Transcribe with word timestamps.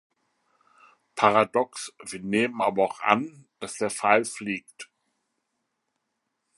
Paradox: 1.15 1.93
Wir 2.03 2.21
nehmen 2.21 2.59
aber 2.59 2.85
auch 2.85 3.01
an, 3.01 3.45
dass 3.59 3.75
der 3.77 3.91
Pfeil 3.91 4.25
fliegt. 4.25 4.89